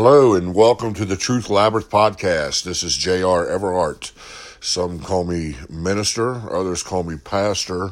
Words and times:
Hello 0.00 0.32
and 0.36 0.54
welcome 0.54 0.94
to 0.94 1.04
the 1.04 1.16
Truth 1.16 1.50
Labyrinth 1.50 1.90
podcast. 1.90 2.62
This 2.62 2.84
is 2.84 2.96
J.R. 2.96 3.44
Everhart. 3.46 4.12
Some 4.62 5.00
call 5.00 5.24
me 5.24 5.56
minister, 5.68 6.48
others 6.54 6.84
call 6.84 7.02
me 7.02 7.16
pastor, 7.16 7.90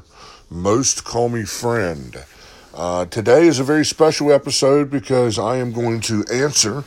most 0.49 1.03
call 1.03 1.29
me 1.29 1.43
friend. 1.43 2.25
Uh, 2.73 3.07
today 3.07 3.49
is 3.49 3.59
a 3.59 3.65
very 3.65 3.85
special 3.85 4.31
episode 4.31 4.89
because 4.89 5.37
I 5.37 5.57
am 5.57 5.73
going 5.73 6.01
to 6.03 6.25
answer 6.33 6.85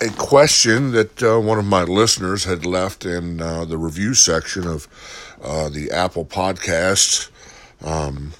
a 0.00 0.08
question 0.18 0.90
that 0.90 1.22
uh, 1.22 1.38
one 1.38 1.60
of 1.60 1.66
my 1.66 1.84
listeners 1.84 2.42
had 2.42 2.66
left 2.66 3.06
in 3.06 3.40
uh, 3.40 3.64
the 3.64 3.78
review 3.78 4.14
section 4.14 4.66
of 4.66 4.88
uh, 5.40 5.68
the 5.68 5.92
Apple 5.92 6.24
Podcasts. 6.24 7.30
Um, 7.80 8.32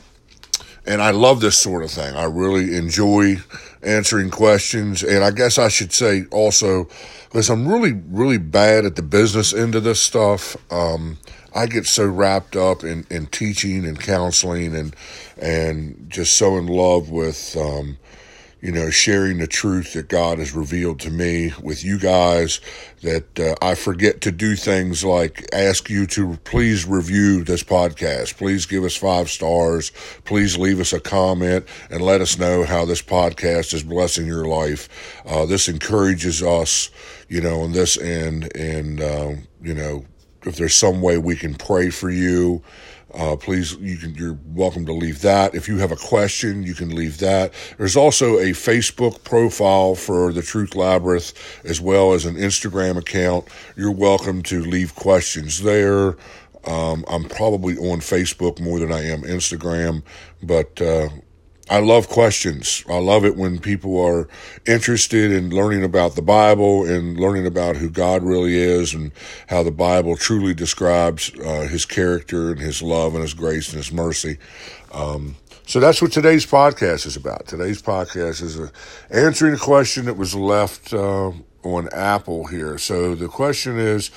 and 0.85 1.01
I 1.01 1.13
love 1.13 1.41
this 1.41 1.57
sort 1.57 1.85
of 1.85 1.93
thing. 1.93 2.17
I 2.17 2.25
really 2.25 2.75
enjoy 2.75 3.37
answering 3.83 4.31
questions. 4.31 5.03
And 5.03 5.25
I 5.25 5.31
guess 5.31 5.59
I 5.59 5.69
should 5.69 5.93
say 5.93 6.25
also, 6.31 6.89
because 7.25 7.49
I'm 7.51 7.67
really, 7.67 7.93
really 8.09 8.39
bad 8.39 8.85
at 8.85 8.97
the 8.97 9.03
business 9.03 9.53
end 9.53 9.75
of 9.75 9.85
this 9.85 10.01
stuff. 10.01 10.57
Um, 10.73 11.19
I 11.55 11.67
get 11.67 11.87
so 11.87 12.07
wrapped 12.07 12.57
up 12.57 12.85
in, 12.85 13.07
in 13.11 13.27
teaching 13.27 13.85
and 13.85 13.99
counseling 13.99 14.75
and, 14.77 14.95
and 15.41 16.07
just 16.09 16.37
so 16.37 16.57
in 16.57 16.67
love 16.67 17.11
with, 17.11 17.57
um, 17.57 17.99
you 18.61 18.71
know, 18.73 18.91
sharing 18.91 19.39
the 19.39 19.47
truth 19.47 19.95
that 19.95 20.09
God 20.09 20.39
has 20.39 20.53
revealed 20.55 21.01
to 21.01 21.11
me 21.11 21.53
with 21.63 21.83
you 21.83 21.99
guys 21.99 22.61
that 23.03 23.41
uh, 23.41 23.55
I 23.63 23.75
forget 23.75 24.21
to 24.23 24.33
do 24.33 24.55
things 24.55 25.03
like 25.03 25.49
ask 25.55 25.89
you 25.89 26.07
to 26.09 26.37
please 26.45 26.87
review 26.87 27.43
this 27.43 27.63
podcast. 27.63 28.37
Please 28.37 28.67
give 28.67 28.85
us 28.85 28.95
five 28.97 29.31
stars. 29.31 29.93
Please 30.25 30.59
leave 30.59 30.81
us 30.81 30.93
a 30.93 31.01
comment 31.01 31.65
and 31.91 32.03
let 32.03 32.21
us 32.21 32.39
know 32.39 32.65
how 32.65 32.85
this 32.85 33.01
podcast 33.01 33.73
is 33.73 33.83
blessing 33.83 34.27
your 34.27 34.45
life. 34.45 34.89
Uh, 35.25 35.47
this 35.47 35.69
encourages 35.69 36.43
us, 36.43 36.91
you 37.29 37.41
know, 37.41 37.63
on 37.63 37.73
this 37.73 37.97
end. 37.97 38.55
And, 38.55 39.01
uh, 39.01 39.33
you 39.63 39.75
know, 39.75 40.05
if 40.45 40.57
there's 40.57 40.75
some 40.75 41.01
way 41.01 41.17
we 41.19 41.37
can 41.37 41.55
pray 41.55 41.91
for 41.91 42.11
you, 42.11 42.63
uh, 43.15 43.37
please, 43.37 43.75
you 43.77 43.97
can, 43.97 44.15
you're 44.15 44.39
welcome 44.47 44.87
to 44.87 44.93
leave 44.93 45.21
that. 45.23 45.55
If 45.55 45.69
you 45.69 45.79
have 45.79 45.93
a 45.93 45.97
question, 45.97 46.63
you 46.63 46.75
can 46.75 46.95
leave 46.95 47.19
that. 47.19 47.53
There's 47.77 47.97
also 47.97 48.39
a 48.39 48.51
Facebook 48.51 49.25
profile 49.25 49.95
for 49.95 50.33
the 50.33 50.43
Truth 50.43 50.75
Labyrinth 50.75 51.33
as 51.65 51.81
well 51.81 52.13
as 52.13 52.25
an 52.25 52.37
Instagram 52.37 52.97
account. 52.97 53.49
You're 53.77 53.93
welcome 53.93 54.43
to 54.45 54.63
leave 54.63 54.95
questions 54.95 55.63
there. 55.63 56.17
Um, 56.67 57.05
I'm 57.09 57.25
probably 57.25 57.77
on 57.79 58.01
Facebook 58.01 58.61
more 58.61 58.79
than 58.79 58.93
I 58.93 59.05
am 59.07 59.23
Instagram, 59.23 60.03
but 60.43 60.81
uh, 60.81 61.09
I 61.71 61.79
love 61.79 62.09
questions. 62.09 62.85
I 62.91 62.99
love 62.99 63.25
it 63.25 63.37
when 63.37 63.61
people 63.61 64.05
are 64.05 64.27
interested 64.67 65.31
in 65.31 65.51
learning 65.51 65.85
about 65.85 66.17
the 66.17 66.23
Bible 66.23 66.85
and 66.85 67.17
learning 67.17 67.47
about 67.47 67.77
who 67.77 67.89
God 67.89 68.25
really 68.25 68.57
is 68.57 68.93
and 68.93 69.13
how 69.47 69.63
the 69.63 69.71
Bible 69.71 70.17
truly 70.17 70.53
describes 70.53 71.31
uh, 71.39 71.69
his 71.69 71.87
character 71.87 72.51
and 72.51 72.59
his 72.59 72.83
love 72.83 73.15
and 73.15 73.23
his 73.23 73.35
grace 73.35 73.69
and 73.69 73.77
his 73.77 73.93
mercy. 73.93 74.39
Um, 74.91 75.37
so 75.65 75.79
that's 75.79 76.03
what 76.03 76.11
today's 76.11 76.45
podcast 76.45 77.07
is 77.07 77.15
about. 77.15 77.47
Today's 77.47 77.81
podcast 77.81 78.43
is 78.43 78.59
a, 78.59 78.73
answering 79.09 79.55
a 79.55 79.59
question 79.59 80.07
that 80.07 80.17
was 80.17 80.35
left 80.35 80.93
uh, 80.93 81.31
on 81.63 81.89
Apple 81.93 82.49
here. 82.49 82.79
So 82.79 83.15
the 83.15 83.29
question 83.29 83.79
is, 83.79 84.11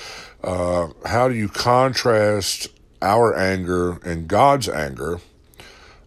uh, 0.43 0.87
how 1.05 1.27
do 1.27 1.35
you 1.35 1.49
contrast 1.49 2.69
our 2.99 3.37
anger 3.37 3.99
and 4.03 4.27
God's 4.27 4.67
anger? 4.67 5.19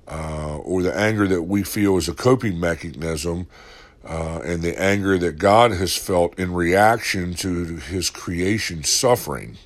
Uh, 0.08 0.58
or 0.58 0.82
the 0.82 0.96
anger 0.96 1.26
that 1.26 1.42
we 1.42 1.62
feel 1.62 1.96
is 1.96 2.08
a 2.08 2.14
coping 2.14 2.58
mechanism, 2.60 3.46
uh, 4.04 4.40
and 4.44 4.62
the 4.62 4.80
anger 4.80 5.18
that 5.18 5.38
God 5.38 5.72
has 5.72 5.96
felt 5.96 6.38
in 6.38 6.54
reaction 6.54 7.34
to 7.34 7.76
his 7.76 8.10
creation 8.10 8.84
suffering. 8.84 9.56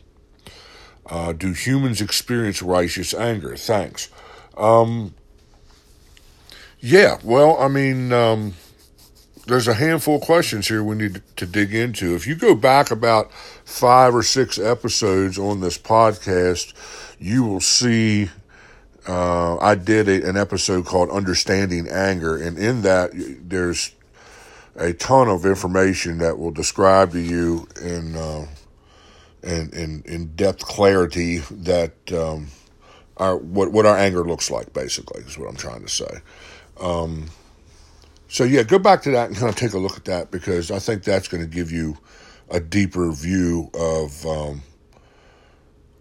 Uh, 1.06 1.32
do 1.32 1.52
humans 1.52 2.00
experience 2.00 2.62
righteous 2.62 3.12
anger? 3.12 3.56
Thanks. 3.56 4.08
Um, 4.56 5.14
yeah, 6.78 7.18
well, 7.22 7.58
I 7.58 7.68
mean, 7.68 8.12
um, 8.12 8.54
there's 9.46 9.68
a 9.68 9.74
handful 9.74 10.16
of 10.16 10.22
questions 10.22 10.68
here 10.68 10.82
we 10.82 10.94
need 10.94 11.22
to 11.36 11.46
dig 11.46 11.74
into. 11.74 12.14
If 12.14 12.26
you 12.26 12.34
go 12.34 12.54
back 12.54 12.90
about 12.90 13.32
five 13.32 14.14
or 14.14 14.22
six 14.22 14.58
episodes 14.58 15.38
on 15.38 15.60
this 15.60 15.76
podcast, 15.76 16.72
you 17.18 17.44
will 17.44 17.60
see 17.60 18.30
uh, 19.08 19.56
I 19.58 19.74
did 19.74 20.08
a, 20.08 20.28
an 20.28 20.36
episode 20.36 20.86
called 20.86 21.10
Understanding 21.10 21.88
Anger, 21.88 22.36
and 22.36 22.58
in 22.58 22.82
that, 22.82 23.10
there's 23.14 23.94
a 24.76 24.92
ton 24.92 25.28
of 25.28 25.44
information 25.44 26.18
that 26.18 26.38
will 26.38 26.50
describe 26.50 27.12
to 27.12 27.20
you 27.20 27.66
in 27.80 28.16
uh, 28.16 28.46
in, 29.42 29.70
in, 29.72 30.02
in 30.04 30.26
depth 30.36 30.64
clarity 30.64 31.38
that 31.50 31.94
um, 32.12 32.48
our 33.16 33.36
what 33.36 33.72
what 33.72 33.86
our 33.86 33.96
anger 33.96 34.24
looks 34.24 34.50
like. 34.50 34.72
Basically, 34.72 35.22
is 35.22 35.38
what 35.38 35.48
I'm 35.48 35.56
trying 35.56 35.82
to 35.82 35.88
say. 35.88 36.20
Um, 36.80 37.26
so 38.28 38.44
yeah, 38.44 38.62
go 38.62 38.78
back 38.78 39.02
to 39.02 39.10
that 39.10 39.28
and 39.28 39.36
kind 39.36 39.48
of 39.48 39.56
take 39.56 39.72
a 39.72 39.78
look 39.78 39.96
at 39.96 40.04
that 40.04 40.30
because 40.30 40.70
I 40.70 40.78
think 40.78 41.02
that's 41.02 41.28
going 41.28 41.42
to 41.42 41.48
give 41.48 41.72
you 41.72 41.98
a 42.48 42.60
deeper 42.60 43.10
view 43.12 43.70
of 43.74 44.24
um, 44.26 44.62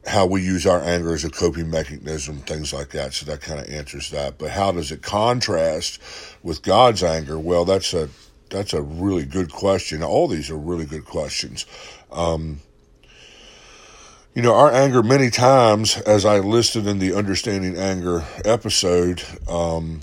how 0.09 0.25
we 0.25 0.41
use 0.41 0.65
our 0.65 0.81
anger 0.81 1.13
as 1.13 1.23
a 1.23 1.29
coping 1.29 1.69
mechanism, 1.69 2.37
things 2.39 2.73
like 2.73 2.89
that. 2.89 3.13
So 3.13 3.25
that 3.27 3.41
kind 3.41 3.59
of 3.59 3.69
answers 3.69 4.09
that. 4.09 4.39
But 4.39 4.49
how 4.49 4.71
does 4.71 4.91
it 4.91 5.03
contrast 5.03 6.01
with 6.41 6.63
God's 6.63 7.03
anger? 7.03 7.37
Well, 7.37 7.63
that's 7.63 7.93
a 7.93 8.09
that's 8.49 8.73
a 8.73 8.81
really 8.81 9.25
good 9.25 9.51
question. 9.51 10.01
All 10.01 10.27
these 10.27 10.49
are 10.49 10.57
really 10.57 10.85
good 10.85 11.05
questions. 11.05 11.67
Um, 12.11 12.61
you 14.33 14.41
know, 14.41 14.55
our 14.55 14.71
anger 14.71 15.03
many 15.03 15.29
times, 15.29 15.97
as 15.97 16.25
I 16.25 16.39
listed 16.39 16.87
in 16.87 16.97
the 16.97 17.13
Understanding 17.13 17.77
Anger 17.77 18.23
episode, 18.45 19.23
um, 19.47 20.01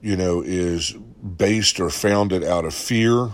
you 0.00 0.16
know, 0.16 0.42
is 0.42 0.92
based 0.92 1.78
or 1.78 1.90
founded 1.90 2.42
out 2.42 2.64
of 2.64 2.74
fear. 2.74 3.30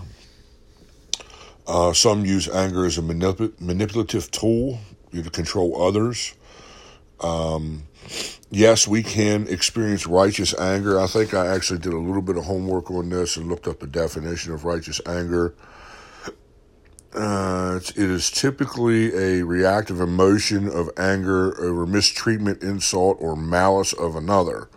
Uh, 1.67 1.93
some 1.93 2.25
use 2.25 2.49
anger 2.49 2.85
as 2.85 2.97
a 2.97 3.01
manip- 3.01 3.61
manipulative 3.61 4.29
tool 4.31 4.79
you 5.13 5.23
to 5.23 5.29
control 5.29 5.81
others. 5.81 6.33
Um, 7.19 7.83
yes, 8.49 8.87
we 8.87 9.03
can 9.03 9.47
experience 9.47 10.07
righteous 10.07 10.57
anger. 10.59 10.99
I 10.99 11.07
think 11.07 11.33
I 11.33 11.47
actually 11.47 11.79
did 11.79 11.93
a 11.93 11.99
little 11.99 12.21
bit 12.21 12.37
of 12.37 12.45
homework 12.45 12.89
on 12.91 13.09
this 13.09 13.37
and 13.37 13.47
looked 13.47 13.67
up 13.67 13.79
the 13.79 13.87
definition 13.87 14.53
of 14.53 14.65
righteous 14.65 14.99
anger. 15.05 15.53
Uh, 17.13 17.79
it 17.83 17.97
is 17.97 18.31
typically 18.31 19.13
a 19.13 19.43
reactive 19.43 19.99
emotion 19.99 20.69
of 20.69 20.89
anger 20.97 21.59
over 21.61 21.85
mistreatment, 21.85 22.63
insult, 22.63 23.17
or 23.19 23.35
malice 23.35 23.91
of 23.91 24.15
another. 24.15 24.69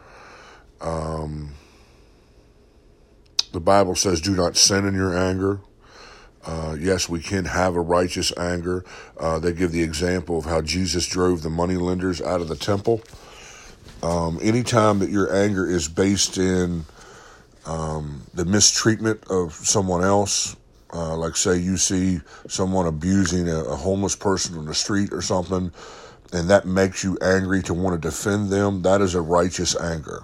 Um, 0.81 1.55
the 3.53 3.61
Bible 3.61 3.95
says, 3.95 4.21
do 4.21 4.35
not 4.35 4.57
sin 4.57 4.85
in 4.85 4.95
your 4.95 5.17
anger. 5.17 5.61
Uh, 6.47 6.77
yes, 6.79 7.09
we 7.09 7.21
can 7.21 7.47
have 7.47 7.75
a 7.75 7.81
righteous 7.81 8.37
anger. 8.37 8.85
Uh, 9.19 9.39
they 9.39 9.53
give 9.53 9.73
the 9.73 9.83
example 9.83 10.39
of 10.39 10.45
how 10.45 10.61
Jesus 10.61 11.07
drove 11.07 11.43
the 11.43 11.51
moneylenders 11.51 12.21
out 12.21 12.41
of 12.41 12.49
the 12.49 12.57
temple. 12.57 13.03
Um, 14.03 14.39
anytime 14.43 14.99
that 14.99 15.09
your 15.09 15.35
anger 15.35 15.67
is 15.67 15.89
based 15.89 16.37
in 16.37 16.85
um, 17.65 18.23
the 18.35 18.45
mistreatment 18.45 19.25
of 19.31 19.55
someone 19.55 20.05
else, 20.05 20.57
uh, 20.93 21.17
like 21.17 21.37
say 21.37 21.57
you 21.57 21.77
see 21.77 22.21
someone 22.47 22.87
abusing 22.87 23.49
a, 23.49 23.65
a 23.65 23.77
homeless 23.77 24.15
person 24.15 24.59
on 24.59 24.67
the 24.67 24.75
street 24.75 25.13
or 25.13 25.23
something, 25.23 25.73
and 26.33 26.51
that 26.51 26.67
makes 26.67 27.03
you 27.03 27.17
angry 27.23 27.63
to 27.63 27.73
want 27.73 28.01
to 28.01 28.09
defend 28.09 28.51
them, 28.51 28.83
that 28.83 29.01
is 29.01 29.15
a 29.15 29.21
righteous 29.21 29.75
anger. 29.81 30.21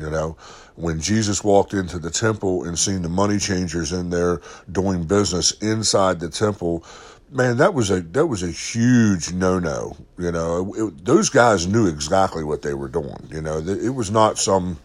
You 0.00 0.08
know, 0.08 0.36
when 0.76 0.98
Jesus 0.98 1.44
walked 1.44 1.74
into 1.74 1.98
the 1.98 2.10
temple 2.10 2.64
and 2.64 2.78
seen 2.78 3.02
the 3.02 3.08
money 3.10 3.38
changers 3.38 3.92
in 3.92 4.08
there 4.08 4.40
doing 4.72 5.04
business 5.04 5.52
inside 5.60 6.20
the 6.20 6.30
temple, 6.30 6.84
man, 7.30 7.58
that 7.58 7.74
was 7.74 7.90
a 7.90 8.00
that 8.00 8.26
was 8.26 8.42
a 8.42 8.50
huge 8.50 9.32
no 9.32 9.58
no. 9.58 9.96
You 10.18 10.32
know, 10.32 10.74
it, 10.74 11.04
those 11.04 11.28
guys 11.28 11.66
knew 11.66 11.86
exactly 11.86 12.44
what 12.44 12.62
they 12.62 12.72
were 12.72 12.88
doing. 12.88 13.28
You 13.30 13.42
know, 13.42 13.58
it 13.58 13.94
was 13.94 14.10
not 14.10 14.38
some. 14.38 14.78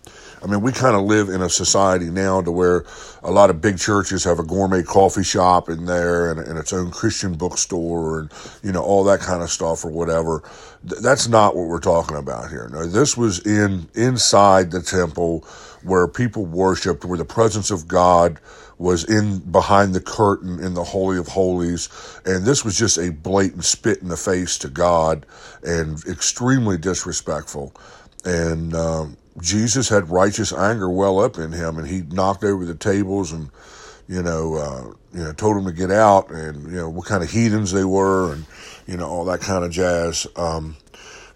I 0.46 0.48
mean, 0.48 0.62
we 0.62 0.72
kind 0.72 0.96
of 0.96 1.02
live 1.02 1.30
in 1.30 1.42
a 1.42 1.50
society 1.50 2.12
now 2.12 2.40
to 2.40 2.52
where 2.52 2.86
a 3.24 3.32
lot 3.32 3.50
of 3.50 3.62
big 3.62 3.80
churches 3.80 4.24
have 4.26 4.38
a 4.38 4.44
gourmet 4.44 4.84
coffee 4.84 5.24
shop 5.24 5.70
in 5.70 5.86
there 5.86 6.30
and, 6.30 6.40
and 6.40 6.60
its 6.60 6.72
own 6.72 6.92
Christian 6.92 7.34
bookstore 7.34 8.20
and, 8.20 8.32
you 8.62 8.72
know, 8.72 8.84
all 8.84 9.04
that 9.06 9.22
kind 9.22 9.42
of 9.42 9.50
stuff 9.50 9.84
or 9.84 9.90
whatever. 9.90 10.44
That's 10.84 11.28
not 11.28 11.56
what 11.56 11.66
we're 11.66 11.80
talking 11.80 12.16
about 12.16 12.52
here. 12.52 12.70
No, 12.72 12.86
this 12.86 13.18
was 13.18 13.40
in 13.40 13.90
inside 13.96 14.70
the 14.70 14.84
temple 14.84 15.40
where 15.82 16.08
people 16.08 16.46
worshiped, 16.46 17.06
where 17.06 17.18
the 17.18 17.26
presence 17.26 17.72
of 17.72 17.88
God 17.88 18.40
was 18.78 19.04
in 19.04 19.40
behind 19.52 19.96
the 19.96 20.02
curtain 20.02 20.64
in 20.64 20.76
the 20.76 20.84
Holy 20.84 21.18
of 21.18 21.28
Holies. 21.28 21.90
And 22.24 22.46
this 22.46 22.64
was 22.64 22.78
just 22.78 23.00
a 23.00 23.12
blatant 23.12 23.66
spit 23.66 24.00
in 24.04 24.10
the 24.10 24.18
face 24.18 24.60
to 24.60 24.70
God 24.70 25.26
and 25.64 26.06
extremely 26.06 26.78
disrespectful. 26.78 27.74
And 28.24 28.76
um, 28.76 29.18
Jesus 29.42 29.90
had 29.90 30.10
righteous 30.10 30.54
anger 30.54 30.90
well 30.90 31.20
up 31.20 31.38
in 31.38 31.52
him, 31.52 31.78
and 31.78 31.88
he 31.88 32.02
knocked 32.02 32.44
over 32.44 32.66
the 32.66 32.76
tables 32.76 33.32
and 33.32 33.50
you 34.08 34.22
know, 34.22 34.56
uh, 34.56 34.94
you 35.14 35.24
know, 35.24 35.34
told 35.34 35.58
them 35.58 35.66
to 35.66 35.72
get 35.72 35.92
out, 35.92 36.30
and 36.30 36.72
you 36.72 36.78
know 36.78 36.90
what 36.90 37.06
kind 37.08 37.24
of 37.24 37.32
heathens 37.32 37.72
they 37.72 37.84
were, 37.86 38.34
and 38.34 38.46
you 38.86 38.98
know 38.98 39.08
all 39.08 39.26
that 39.26 39.42
kind 39.42 39.64
of 39.64 39.72
jazz. 39.72 40.28
Um, 40.36 40.78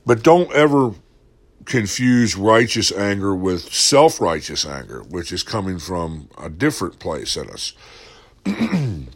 but 0.06 0.24
don't 0.24 0.52
ever 0.54 0.94
confuse 1.66 2.36
righteous 2.36 2.92
anger 2.92 3.36
with 3.36 3.74
self 3.74 4.22
righteous 4.22 4.66
anger, 4.66 5.02
which 5.10 5.32
is 5.32 5.44
coming 5.44 5.80
from 5.80 6.30
a 6.38 6.50
different 6.50 7.00
place 7.00 7.36
in 7.36 7.50
us. 7.50 7.74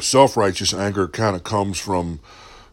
self 0.00 0.36
righteous 0.36 0.72
anger 0.72 1.08
kind 1.08 1.36
of 1.36 1.44
comes 1.44 1.78
from 1.78 2.20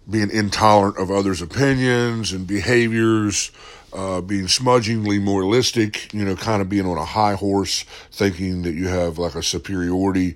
being 0.09 0.30
intolerant 0.31 0.98
of 0.98 1.09
others' 1.09 1.42
opinions 1.42 2.31
and 2.31 2.45
behaviors, 2.45 3.51
uh, 3.94 4.22
being 4.22 4.48
smudgingly 4.48 5.19
moralistic, 5.19 6.13
you 6.13 6.25
know, 6.25 6.36
kind 6.36 6.62
of 6.62 6.69
being 6.69 6.86
on 6.86 6.98
a 6.98 7.06
high 7.06 7.36
horse, 7.36 7.84
thinking 8.12 8.63
that 8.63 8.74
you 8.74 8.88
have 8.88 9.18
like 9.18 9.36
a 9.36 9.44
superiority 9.44 10.36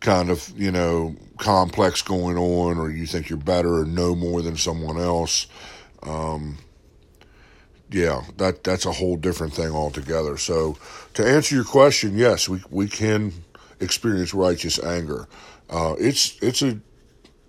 kind 0.00 0.30
of, 0.30 0.52
you 0.56 0.70
know, 0.70 1.16
complex 1.38 2.02
going 2.02 2.36
on, 2.36 2.78
or 2.78 2.90
you 2.90 3.06
think 3.06 3.28
you're 3.28 3.38
better 3.38 3.80
or 3.80 3.84
know 3.84 4.14
more 4.14 4.42
than 4.42 4.56
someone 4.56 4.98
else. 4.98 5.46
Um, 6.02 6.58
yeah, 7.90 8.22
that 8.36 8.64
that's 8.64 8.84
a 8.84 8.92
whole 8.92 9.16
different 9.16 9.54
thing 9.54 9.72
altogether. 9.72 10.36
So, 10.36 10.76
to 11.14 11.26
answer 11.26 11.54
your 11.54 11.64
question, 11.64 12.16
yes, 12.16 12.48
we 12.48 12.62
we 12.70 12.86
can 12.86 13.32
experience 13.80 14.34
righteous 14.34 14.82
anger. 14.82 15.26
Uh, 15.70 15.94
it's 15.98 16.36
it's 16.42 16.62
a 16.62 16.78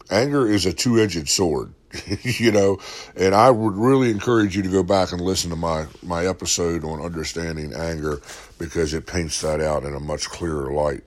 anger 0.09 0.47
is 0.47 0.65
a 0.65 0.73
two 0.73 0.99
edged 0.99 1.27
sword, 1.27 1.73
you 2.21 2.51
know, 2.51 2.79
and 3.15 3.33
I 3.33 3.49
would 3.49 3.75
really 3.75 4.11
encourage 4.11 4.55
you 4.55 4.61
to 4.63 4.69
go 4.69 4.83
back 4.83 5.11
and 5.11 5.21
listen 5.21 5.49
to 5.49 5.55
my 5.55 5.87
my 6.03 6.25
episode 6.25 6.83
on 6.83 7.01
understanding 7.01 7.73
anger 7.73 8.21
because 8.57 8.93
it 8.93 9.07
paints 9.07 9.41
that 9.41 9.59
out 9.59 9.83
in 9.83 9.95
a 9.95 9.99
much 9.99 10.29
clearer 10.29 10.71
light. 10.71 11.03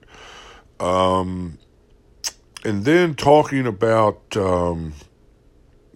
Um, 0.81 1.58
and 2.64 2.84
then 2.84 3.14
talking 3.14 3.67
about 3.67 4.37
um, 4.37 4.94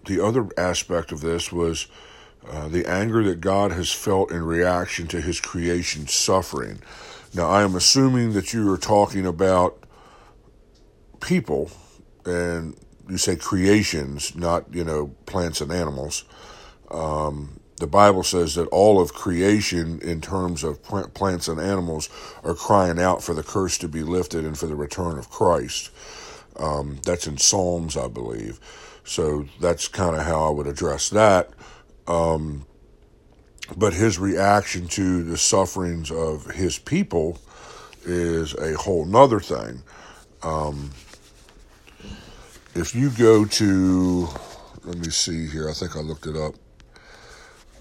the 0.05 0.23
other 0.23 0.47
aspect 0.57 1.11
of 1.11 1.21
this 1.21 1.51
was 1.51 1.87
uh, 2.49 2.67
the 2.69 2.85
anger 2.85 3.23
that 3.23 3.41
God 3.41 3.71
has 3.71 3.91
felt 3.91 4.31
in 4.31 4.43
reaction 4.43 5.07
to 5.07 5.21
his 5.21 5.41
creation 5.41 6.07
suffering. 6.07 6.81
Now, 7.33 7.49
I 7.49 7.63
am 7.63 7.75
assuming 7.75 8.33
that 8.33 8.53
you 8.53 8.71
are 8.71 8.77
talking 8.77 9.25
about 9.25 9.83
people, 11.19 11.69
and 12.25 12.77
you 13.09 13.17
say 13.17 13.35
creations, 13.35 14.35
not, 14.35 14.73
you 14.73 14.83
know, 14.83 15.07
plants 15.25 15.61
and 15.61 15.71
animals. 15.71 16.23
Um, 16.89 17.59
the 17.77 17.87
Bible 17.87 18.23
says 18.23 18.55
that 18.55 18.67
all 18.67 18.99
of 18.99 19.13
creation, 19.13 19.99
in 20.01 20.19
terms 20.19 20.63
of 20.63 20.81
plants 20.83 21.47
and 21.47 21.59
animals, 21.59 22.09
are 22.43 22.55
crying 22.55 22.99
out 22.99 23.23
for 23.23 23.35
the 23.35 23.43
curse 23.43 23.77
to 23.79 23.87
be 23.87 24.01
lifted 24.01 24.45
and 24.45 24.57
for 24.57 24.65
the 24.65 24.75
return 24.75 25.17
of 25.17 25.29
Christ. 25.29 25.91
Um, 26.57 26.99
that's 27.05 27.27
in 27.27 27.37
Psalms, 27.37 27.95
I 27.95 28.07
believe. 28.07 28.59
So 29.03 29.45
that's 29.61 29.87
kind 29.87 30.15
of 30.15 30.23
how 30.23 30.47
I 30.47 30.49
would 30.49 30.67
address 30.67 31.09
that. 31.11 31.51
Um, 32.07 32.65
but 33.75 33.93
his 33.93 34.17
reaction 34.17 34.87
to 34.89 35.23
the 35.23 35.37
sufferings 35.37 36.09
of 36.09 36.51
his 36.51 36.79
people 36.79 37.39
is 38.03 38.55
a 38.55 38.73
whole 38.75 39.05
nother 39.05 39.39
thing. 39.39 39.83
Um, 40.41 40.91
if 42.77 42.93
you 42.93 43.09
go 43.09 43.43
to, 43.43 44.27
let 44.83 44.97
me 44.99 45.09
see 45.09 45.47
here, 45.47 45.67
I 45.67 45.73
think 45.73 45.95
I 45.95 45.99
looked 45.99 46.27
it 46.27 46.35
up. 46.35 46.53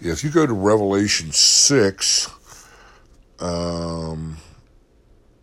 If 0.01 0.25
you 0.25 0.31
go 0.31 0.47
to 0.47 0.55
Revelation 0.55 1.33
6, 1.33 2.31
um, 3.39 4.39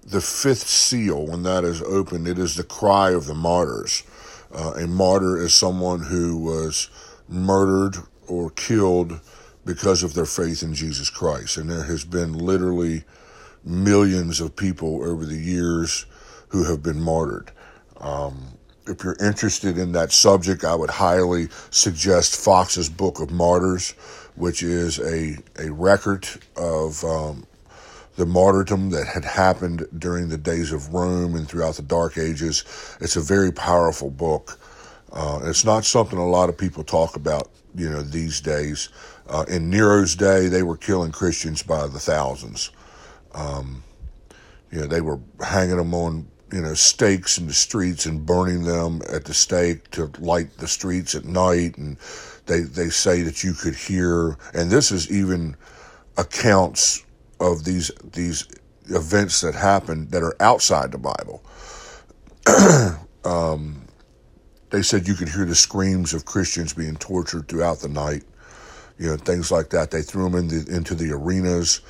the 0.05 0.21
fifth 0.21 0.67
seal, 0.67 1.27
when 1.27 1.43
that 1.43 1.63
is 1.63 1.83
opened, 1.83 2.27
it 2.27 2.39
is 2.39 2.55
the 2.55 2.63
cry 2.63 3.11
of 3.11 3.27
the 3.27 3.35
martyrs. 3.35 4.03
Uh, 4.51 4.73
a 4.75 4.87
martyr 4.87 5.37
is 5.37 5.53
someone 5.53 6.01
who 6.01 6.37
was 6.37 6.89
murdered 7.29 7.97
or 8.27 8.49
killed 8.51 9.19
because 9.65 10.01
of 10.01 10.15
their 10.15 10.25
faith 10.25 10.63
in 10.63 10.73
Jesus 10.73 11.11
Christ. 11.11 11.57
And 11.57 11.69
there 11.69 11.83
has 11.83 12.03
been 12.03 12.33
literally 12.33 13.03
millions 13.63 14.41
of 14.41 14.55
people 14.55 15.07
over 15.07 15.25
the 15.25 15.37
years 15.37 16.07
who 16.49 16.63
have 16.63 16.81
been 16.81 16.99
martyred. 16.99 17.51
Um, 17.97 18.57
if 18.87 19.03
you're 19.03 19.17
interested 19.19 19.77
in 19.77 19.91
that 19.93 20.11
subject, 20.11 20.63
I 20.63 20.75
would 20.75 20.89
highly 20.89 21.47
suggest 21.69 22.35
Fox's 22.35 22.89
Book 22.89 23.19
of 23.19 23.31
Martyrs, 23.31 23.91
which 24.35 24.63
is 24.63 24.99
a, 24.99 25.37
a 25.59 25.71
record 25.71 26.27
of 26.55 27.03
um, 27.03 27.45
the 28.15 28.25
martyrdom 28.25 28.89
that 28.91 29.07
had 29.07 29.25
happened 29.25 29.85
during 29.97 30.29
the 30.29 30.37
days 30.37 30.71
of 30.71 30.93
Rome 30.93 31.35
and 31.35 31.47
throughout 31.47 31.75
the 31.75 31.81
Dark 31.81 32.17
Ages. 32.17 32.63
It's 32.99 33.15
a 33.15 33.21
very 33.21 33.51
powerful 33.51 34.09
book. 34.09 34.59
Uh, 35.11 35.41
it's 35.43 35.65
not 35.65 35.85
something 35.85 36.17
a 36.17 36.27
lot 36.27 36.49
of 36.49 36.57
people 36.57 36.83
talk 36.83 37.15
about, 37.15 37.49
you 37.75 37.89
know, 37.89 38.01
these 38.01 38.41
days. 38.41 38.89
Uh, 39.27 39.45
in 39.47 39.69
Nero's 39.69 40.15
day, 40.15 40.47
they 40.47 40.63
were 40.63 40.77
killing 40.77 41.11
Christians 41.11 41.63
by 41.63 41.87
the 41.87 41.99
thousands. 41.99 42.71
Um, 43.33 43.83
you 44.71 44.81
know, 44.81 44.87
they 44.87 45.01
were 45.01 45.19
hanging 45.43 45.77
them 45.77 45.93
on, 45.93 46.27
you 46.51 46.61
know, 46.61 46.73
stakes 46.73 47.37
in 47.37 47.47
the 47.47 47.53
streets 47.53 48.05
and 48.05 48.25
burning 48.25 48.63
them 48.63 49.01
at 49.11 49.25
the 49.25 49.33
stake 49.33 49.89
to 49.91 50.11
light 50.19 50.57
the 50.57 50.67
streets 50.67 51.15
at 51.15 51.25
night. 51.25 51.77
And 51.77 51.97
they, 52.45 52.61
they 52.61 52.89
say 52.89 53.21
that 53.23 53.43
you 53.43 53.53
could 53.53 53.75
hear, 53.75 54.37
and 54.53 54.69
this 54.69 54.91
is 54.91 55.11
even 55.11 55.55
accounts 56.17 57.03
of 57.39 57.63
these, 57.63 57.89
these 58.13 58.47
events 58.89 59.41
that 59.41 59.55
happened 59.55 60.11
that 60.11 60.21
are 60.23 60.35
outside 60.39 60.91
the 60.91 60.97
Bible. 60.97 61.43
um, 63.25 63.83
they 64.69 64.81
said 64.81 65.07
you 65.07 65.13
could 65.13 65.29
hear 65.29 65.45
the 65.45 65.55
screams 65.55 66.13
of 66.13 66.25
Christians 66.25 66.73
being 66.73 66.95
tortured 66.95 67.47
throughout 67.47 67.79
the 67.79 67.89
night, 67.89 68.23
you 68.97 69.07
know, 69.07 69.17
things 69.17 69.51
like 69.51 69.69
that. 69.69 69.91
They 69.91 70.01
threw 70.01 70.29
them 70.29 70.35
in 70.35 70.47
the, 70.47 70.75
into 70.75 70.95
the 70.95 71.11
arenas 71.11 71.81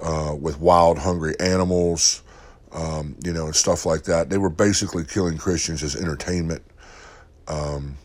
uh, 0.00 0.34
with 0.38 0.58
wild, 0.58 0.98
hungry 0.98 1.34
animals, 1.38 2.22
um, 2.72 3.16
you 3.24 3.32
know, 3.32 3.46
and 3.46 3.56
stuff 3.56 3.86
like 3.86 4.04
that. 4.04 4.30
They 4.30 4.38
were 4.38 4.50
basically 4.50 5.04
killing 5.04 5.38
Christians 5.38 5.82
as 5.82 5.96
entertainment. 5.96 6.62
Um, 7.48 7.96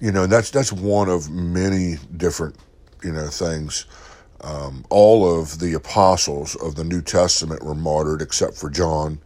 you 0.00 0.12
know, 0.12 0.26
that's 0.26 0.50
that's 0.50 0.72
one 0.72 1.08
of 1.08 1.30
many 1.30 1.96
different, 2.16 2.56
you 3.02 3.12
know, 3.12 3.28
things 3.28 3.86
um, 4.42 4.84
all 4.90 5.40
of 5.40 5.58
the 5.58 5.74
apostles 5.74 6.54
of 6.56 6.74
the 6.74 6.84
New 6.84 7.00
Testament 7.00 7.62
were 7.62 7.74
martyred 7.74 8.20
except 8.20 8.54
for 8.54 8.68
John, 8.68 9.18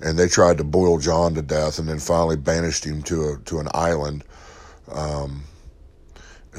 and 0.00 0.18
they 0.18 0.28
tried 0.28 0.58
to 0.58 0.64
boil 0.64 0.98
John 0.98 1.34
to 1.34 1.42
death, 1.42 1.78
and 1.78 1.88
then 1.88 1.98
finally 1.98 2.36
banished 2.36 2.84
him 2.84 3.02
to 3.04 3.30
a 3.30 3.38
to 3.46 3.60
an 3.60 3.68
island, 3.72 4.24
um, 4.92 5.44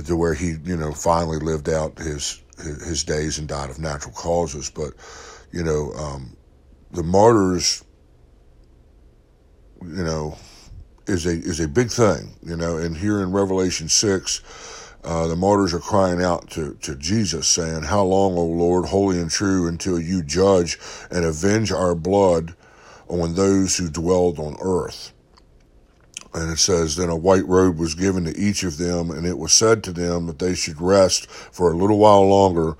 to 0.05 0.15
where 0.15 0.33
he 0.33 0.55
you 0.63 0.75
know 0.75 0.91
finally 0.91 1.37
lived 1.37 1.69
out 1.69 1.99
his 1.99 2.41
his 2.57 3.03
days 3.03 3.37
and 3.37 3.47
died 3.47 3.69
of 3.69 3.79
natural 3.79 4.13
causes. 4.13 4.69
But 4.69 4.93
you 5.51 5.63
know, 5.63 5.93
um, 5.93 6.35
the 6.91 7.03
martyrs, 7.03 7.83
you 9.81 10.03
know, 10.03 10.37
is 11.07 11.25
a 11.25 11.31
is 11.31 11.59
a 11.59 11.67
big 11.67 11.89
thing. 11.89 12.35
You 12.43 12.57
know, 12.57 12.77
and 12.77 12.95
here 12.95 13.21
in 13.21 13.31
Revelation 13.31 13.89
six 13.89 14.41
uh, 15.03 15.27
the 15.27 15.35
martyrs 15.35 15.73
are 15.73 15.79
crying 15.79 16.21
out 16.21 16.49
to, 16.51 16.73
to 16.81 16.95
Jesus, 16.95 17.47
saying, 17.47 17.83
How 17.83 18.03
long, 18.03 18.37
O 18.37 18.43
Lord, 18.43 18.85
holy 18.85 19.19
and 19.19 19.31
true, 19.31 19.67
until 19.67 19.99
you 19.99 20.21
judge 20.23 20.77
and 21.09 21.23
avenge 21.23 21.71
our 21.71 21.95
blood 21.95 22.53
on 23.07 23.35
those 23.35 23.77
who 23.77 23.89
dwelled 23.89 24.39
on 24.39 24.57
earth? 24.61 25.13
And 26.33 26.51
it 26.51 26.59
says, 26.59 26.95
Then 26.95 27.09
a 27.09 27.15
white 27.15 27.47
robe 27.47 27.79
was 27.79 27.95
given 27.95 28.25
to 28.25 28.37
each 28.37 28.63
of 28.63 28.77
them, 28.77 29.09
and 29.09 29.25
it 29.25 29.37
was 29.37 29.53
said 29.53 29.83
to 29.85 29.93
them 29.93 30.27
that 30.27 30.39
they 30.39 30.53
should 30.53 30.81
rest 30.81 31.29
for 31.29 31.71
a 31.71 31.77
little 31.77 31.97
while 31.97 32.27
longer 32.27 32.75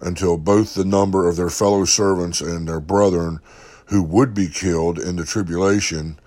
until 0.00 0.36
both 0.36 0.74
the 0.74 0.84
number 0.84 1.28
of 1.28 1.36
their 1.36 1.50
fellow 1.50 1.84
servants 1.84 2.40
and 2.40 2.68
their 2.68 2.80
brethren 2.80 3.40
who 3.86 4.02
would 4.02 4.34
be 4.34 4.48
killed 4.48 4.98
in 4.98 5.16
the 5.16 5.24
tribulation 5.24 6.18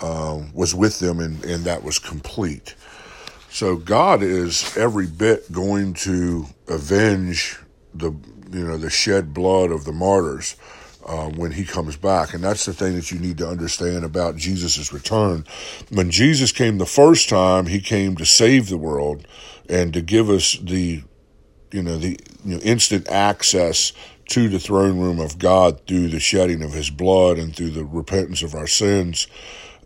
uh, 0.00 0.42
was 0.52 0.74
with 0.74 0.98
them, 0.98 1.20
and, 1.20 1.44
and 1.44 1.64
that 1.64 1.82
was 1.82 1.98
complete. 1.98 2.74
So 3.50 3.76
God 3.76 4.22
is 4.22 4.76
every 4.76 5.06
bit 5.06 5.50
going 5.52 5.94
to 5.94 6.46
avenge 6.68 7.58
the 7.94 8.10
you 8.50 8.66
know 8.66 8.76
the 8.76 8.90
shed 8.90 9.32
blood 9.32 9.70
of 9.70 9.84
the 9.84 9.92
martyrs 9.92 10.56
uh, 11.06 11.28
when 11.28 11.52
He 11.52 11.64
comes 11.64 11.96
back, 11.96 12.34
and 12.34 12.42
that's 12.42 12.64
the 12.64 12.72
thing 12.72 12.96
that 12.96 13.12
you 13.12 13.18
need 13.18 13.38
to 13.38 13.48
understand 13.48 14.04
about 14.04 14.36
Jesus' 14.36 14.92
return. 14.92 15.44
When 15.90 16.10
Jesus 16.10 16.50
came 16.50 16.78
the 16.78 16.86
first 16.86 17.28
time, 17.28 17.66
He 17.66 17.80
came 17.80 18.16
to 18.16 18.26
save 18.26 18.68
the 18.68 18.78
world 18.78 19.26
and 19.68 19.92
to 19.92 20.02
give 20.02 20.28
us 20.28 20.58
the 20.60 21.02
you 21.74 21.82
know 21.82 21.98
the 21.98 22.16
you 22.44 22.54
know, 22.54 22.60
instant 22.60 23.08
access 23.08 23.92
to 24.28 24.48
the 24.48 24.60
throne 24.60 24.98
room 24.98 25.18
of 25.18 25.38
God 25.38 25.84
through 25.88 26.08
the 26.08 26.20
shedding 26.20 26.62
of 26.62 26.72
His 26.72 26.88
blood 26.88 27.36
and 27.36 27.54
through 27.54 27.70
the 27.70 27.84
repentance 27.84 28.42
of 28.42 28.54
our 28.54 28.68
sins. 28.68 29.26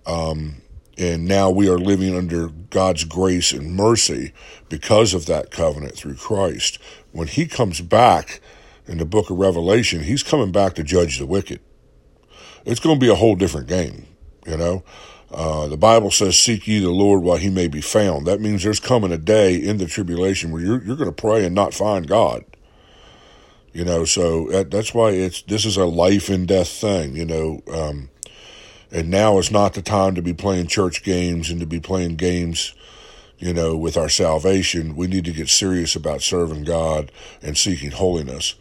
Um, 0.06 0.60
and 0.98 1.26
now 1.26 1.48
we 1.48 1.68
are 1.68 1.78
living 1.78 2.14
under 2.14 2.48
God's 2.48 3.04
grace 3.04 3.52
and 3.52 3.74
mercy 3.74 4.32
because 4.68 5.14
of 5.14 5.26
that 5.26 5.50
covenant 5.50 5.94
through 5.94 6.16
Christ. 6.16 6.78
When 7.12 7.28
he 7.28 7.46
comes 7.46 7.80
back 7.80 8.40
in 8.86 8.98
the 8.98 9.04
book 9.04 9.30
of 9.30 9.38
Revelation, 9.38 10.02
he's 10.02 10.22
coming 10.22 10.52
back 10.52 10.74
to 10.74 10.82
judge 10.82 11.18
the 11.18 11.26
wicked. 11.26 11.60
it's 12.66 12.80
going 12.80 12.98
to 12.98 13.00
be 13.00 13.10
a 13.10 13.14
whole 13.14 13.36
different 13.36 13.68
game, 13.68 14.06
you 14.46 14.56
know. 14.56 14.82
Uh, 15.30 15.68
the 15.68 15.76
Bible 15.76 16.10
says, 16.10 16.38
"Seek 16.38 16.66
ye 16.66 16.78
the 16.78 16.90
Lord 16.90 17.22
while 17.22 17.36
He 17.36 17.50
may 17.50 17.68
be 17.68 17.80
found." 17.80 18.26
That 18.26 18.40
means 18.40 18.62
there's 18.62 18.80
coming 18.80 19.12
a 19.12 19.18
day 19.18 19.56
in 19.56 19.76
the 19.76 19.86
tribulation 19.86 20.50
where 20.50 20.62
you're 20.62 20.82
you're 20.82 20.96
going 20.96 21.10
to 21.10 21.12
pray 21.12 21.44
and 21.44 21.54
not 21.54 21.74
find 21.74 22.08
God. 22.08 22.44
You 23.72 23.84
know, 23.84 24.04
so 24.04 24.48
that, 24.48 24.70
that's 24.70 24.94
why 24.94 25.10
it's 25.10 25.42
this 25.42 25.64
is 25.64 25.76
a 25.76 25.84
life 25.84 26.30
and 26.30 26.48
death 26.48 26.68
thing. 26.68 27.14
You 27.14 27.26
know, 27.26 27.62
um, 27.72 28.08
and 28.90 29.10
now 29.10 29.38
is 29.38 29.50
not 29.50 29.74
the 29.74 29.82
time 29.82 30.14
to 30.14 30.22
be 30.22 30.32
playing 30.32 30.68
church 30.68 31.02
games 31.02 31.50
and 31.50 31.60
to 31.60 31.66
be 31.66 31.80
playing 31.80 32.16
games. 32.16 32.74
You 33.38 33.54
know, 33.54 33.76
with 33.76 33.96
our 33.96 34.08
salvation, 34.08 34.96
we 34.96 35.06
need 35.06 35.24
to 35.26 35.32
get 35.32 35.48
serious 35.48 35.94
about 35.94 36.22
serving 36.22 36.64
God 36.64 37.12
and 37.40 37.56
seeking 37.56 37.92
holiness. 37.92 38.56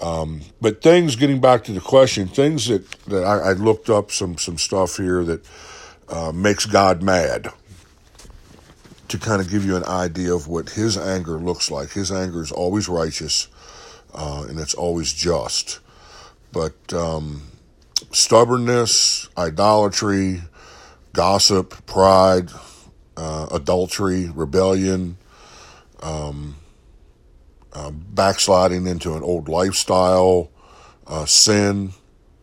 Um, 0.00 0.42
but 0.60 0.82
things, 0.82 1.16
getting 1.16 1.40
back 1.40 1.64
to 1.64 1.72
the 1.72 1.80
question, 1.80 2.28
things 2.28 2.68
that, 2.68 2.88
that 3.06 3.24
I, 3.24 3.50
I 3.50 3.52
looked 3.54 3.88
up 3.90 4.12
some 4.12 4.36
some 4.36 4.58
stuff 4.58 4.98
here 4.98 5.24
that 5.24 5.44
uh, 6.08 6.32
makes 6.32 6.66
God 6.66 7.02
mad 7.02 7.48
to 9.08 9.18
kind 9.18 9.40
of 9.40 9.50
give 9.50 9.64
you 9.64 9.76
an 9.76 9.84
idea 9.84 10.34
of 10.34 10.48
what 10.48 10.70
his 10.70 10.96
anger 10.96 11.38
looks 11.38 11.70
like. 11.70 11.90
His 11.92 12.10
anger 12.10 12.42
is 12.42 12.50
always 12.50 12.88
righteous 12.88 13.48
uh, 14.14 14.46
and 14.48 14.58
it's 14.58 14.74
always 14.74 15.12
just. 15.12 15.80
But 16.52 16.92
um, 16.92 17.42
stubbornness, 18.12 19.28
idolatry, 19.36 20.42
gossip, 21.12 21.86
pride, 21.86 22.50
uh, 23.16 23.48
adultery, 23.50 24.30
rebellion, 24.34 25.16
um, 26.02 26.56
uh, 27.72 27.90
backsliding 27.90 28.86
into 28.86 29.14
an 29.14 29.22
old 29.22 29.48
lifestyle, 29.48 30.50
uh, 31.06 31.26
sin, 31.26 31.92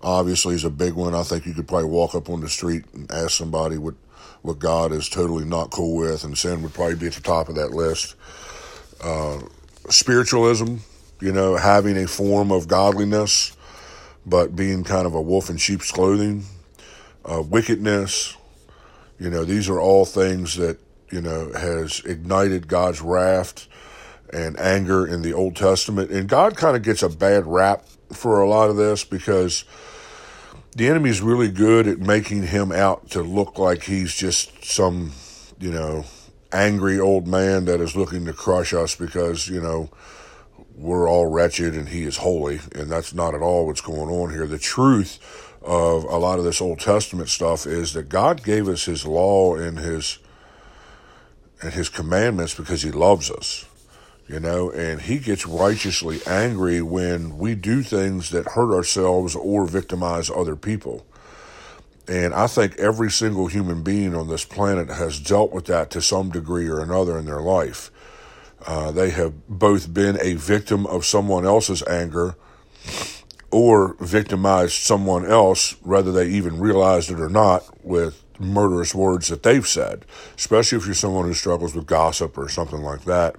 obviously 0.03 0.55
is 0.55 0.63
a 0.63 0.69
big 0.69 0.93
one. 0.93 1.15
I 1.15 1.23
think 1.23 1.45
you 1.45 1.53
could 1.53 1.67
probably 1.67 1.89
walk 1.89 2.15
up 2.15 2.29
on 2.29 2.41
the 2.41 2.49
street 2.49 2.85
and 2.93 3.11
ask 3.11 3.31
somebody 3.31 3.77
what 3.77 3.95
what 4.41 4.57
God 4.57 4.91
is 4.91 5.07
totally 5.07 5.45
not 5.45 5.69
cool 5.69 5.95
with, 5.95 6.23
and 6.23 6.37
sin 6.37 6.63
would 6.63 6.73
probably 6.73 6.95
be 6.95 7.07
at 7.07 7.13
the 7.13 7.21
top 7.21 7.47
of 7.47 7.55
that 7.55 7.71
list. 7.71 8.15
Uh, 9.03 9.39
spiritualism, 9.89 10.77
you 11.19 11.31
know, 11.31 11.55
having 11.55 11.97
a 11.97 12.07
form 12.07 12.51
of 12.51 12.67
godliness, 12.67 13.55
but 14.25 14.55
being 14.55 14.83
kind 14.83 15.05
of 15.05 15.13
a 15.13 15.21
wolf 15.21 15.49
in 15.49 15.57
sheep's 15.57 15.91
clothing. 15.91 16.43
Uh, 17.23 17.41
wickedness, 17.41 18.35
you 19.19 19.29
know, 19.29 19.45
these 19.45 19.69
are 19.69 19.79
all 19.79 20.05
things 20.05 20.55
that 20.55 20.79
you 21.11 21.21
know 21.21 21.51
has 21.53 22.01
ignited 22.05 22.67
God's 22.67 23.01
wrath 23.01 23.67
and 24.33 24.59
anger 24.59 25.05
in 25.05 25.21
the 25.21 25.33
Old 25.33 25.55
Testament, 25.55 26.09
and 26.09 26.27
God 26.27 26.57
kind 26.57 26.75
of 26.75 26.81
gets 26.81 27.03
a 27.03 27.09
bad 27.09 27.45
rap 27.45 27.85
for 28.13 28.41
a 28.41 28.49
lot 28.49 28.69
of 28.69 28.77
this 28.77 29.03
because 29.03 29.65
the 30.75 30.87
enemy's 30.87 31.21
really 31.21 31.49
good 31.49 31.87
at 31.87 31.99
making 31.99 32.43
him 32.43 32.71
out 32.71 33.09
to 33.11 33.21
look 33.21 33.59
like 33.59 33.83
he's 33.83 34.13
just 34.15 34.63
some, 34.63 35.11
you 35.59 35.71
know, 35.71 36.05
angry 36.51 36.99
old 36.99 37.27
man 37.27 37.65
that 37.65 37.81
is 37.81 37.95
looking 37.95 38.25
to 38.25 38.33
crush 38.33 38.73
us 38.73 38.95
because, 38.95 39.47
you 39.47 39.61
know, 39.61 39.89
we're 40.75 41.09
all 41.09 41.25
wretched 41.25 41.75
and 41.75 41.89
he 41.89 42.03
is 42.03 42.17
holy. 42.17 42.59
And 42.73 42.89
that's 42.89 43.13
not 43.13 43.35
at 43.35 43.41
all 43.41 43.67
what's 43.67 43.81
going 43.81 44.09
on 44.09 44.31
here. 44.31 44.47
The 44.47 44.57
truth 44.57 45.19
of 45.61 46.03
a 46.05 46.17
lot 46.17 46.39
of 46.39 46.45
this 46.45 46.61
Old 46.61 46.79
Testament 46.79 47.29
stuff 47.29 47.67
is 47.67 47.93
that 47.93 48.09
God 48.09 48.43
gave 48.43 48.67
us 48.67 48.85
his 48.85 49.05
law 49.05 49.55
and 49.55 49.77
his 49.77 50.17
and 51.61 51.73
his 51.73 51.89
commandments 51.89 52.55
because 52.55 52.81
he 52.81 52.91
loves 52.91 53.29
us 53.29 53.65
you 54.31 54.39
know, 54.39 54.71
and 54.71 55.01
he 55.01 55.19
gets 55.19 55.45
righteously 55.45 56.21
angry 56.25 56.81
when 56.81 57.37
we 57.37 57.53
do 57.53 57.83
things 57.83 58.29
that 58.29 58.47
hurt 58.47 58.73
ourselves 58.73 59.35
or 59.35 59.65
victimize 59.65 60.29
other 60.29 60.55
people. 60.55 61.05
And 62.07 62.33
I 62.33 62.47
think 62.47 62.77
every 62.77 63.11
single 63.11 63.47
human 63.47 63.83
being 63.83 64.15
on 64.15 64.29
this 64.29 64.45
planet 64.45 64.87
has 64.87 65.19
dealt 65.19 65.51
with 65.51 65.65
that 65.65 65.89
to 65.91 66.01
some 66.01 66.29
degree 66.29 66.67
or 66.67 66.79
another 66.79 67.19
in 67.19 67.25
their 67.25 67.41
life. 67.41 67.91
Uh, 68.65 68.91
they 68.91 69.09
have 69.09 69.47
both 69.49 69.93
been 69.93 70.17
a 70.21 70.35
victim 70.35 70.87
of 70.87 71.05
someone 71.05 71.45
else's 71.45 71.83
anger 71.83 72.35
or 73.51 73.95
victimized 73.99 74.73
someone 74.73 75.25
else, 75.25 75.75
whether 75.83 76.11
they 76.13 76.27
even 76.29 76.57
realized 76.57 77.11
it 77.11 77.19
or 77.19 77.29
not, 77.29 77.65
with 77.85 78.23
murderous 78.39 78.95
words 78.95 79.27
that 79.27 79.43
they've 79.43 79.67
said, 79.67 80.05
especially 80.37 80.77
if 80.77 80.85
you're 80.85 80.95
someone 80.95 81.25
who 81.25 81.33
struggles 81.33 81.75
with 81.75 81.85
gossip 81.85 82.37
or 82.37 82.47
something 82.47 82.81
like 82.81 83.03
that. 83.03 83.35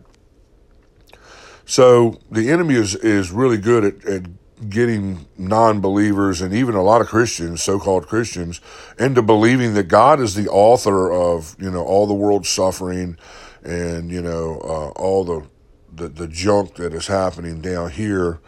So 1.73 2.21
the 2.31 2.51
enemy 2.51 2.75
is, 2.75 2.95
is 2.97 3.31
really 3.31 3.57
good 3.57 3.83
at, 3.83 4.05
at 4.05 4.69
getting 4.69 5.27
non-believers 5.39 6.43
and 6.43 6.53
even 6.53 6.75
a 6.75 6.83
lot 6.83 7.01
of 7.01 7.07
Christians, 7.07 7.63
so-called 7.63 8.07
Christians, 8.07 8.61
into 8.99 9.23
believing 9.23 9.73
that 9.73 9.85
God 9.85 10.21
is 10.21 10.35
the 10.35 10.51
author 10.51 11.11
of, 11.11 11.57
you 11.59 11.71
know, 11.71 11.83
all 11.83 12.07
the 12.07 12.13
world's 12.13 12.51
suffering 12.51 13.17
and, 13.63 14.11
you 14.11 14.21
know, 14.21 14.61
uh, 14.63 15.01
all 15.01 15.25
the, 15.25 15.47
the, 15.95 16.09
the 16.09 16.29
junk 16.29 16.75
that 16.75 16.93
is 16.93 17.07
happening 17.07 17.63
down 17.63 17.91
here. 17.91 18.43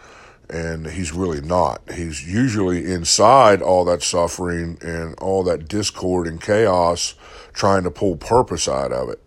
And 0.50 0.86
he's 0.86 1.12
really 1.12 1.40
not. 1.40 1.80
He's 1.94 2.30
usually 2.30 2.92
inside 2.92 3.62
all 3.62 3.86
that 3.86 4.02
suffering 4.02 4.76
and 4.82 5.14
all 5.18 5.42
that 5.44 5.66
discord 5.66 6.26
and 6.26 6.38
chaos 6.38 7.14
trying 7.54 7.84
to 7.84 7.90
pull 7.90 8.18
purpose 8.18 8.68
out 8.68 8.92
of 8.92 9.08
it. 9.08 9.23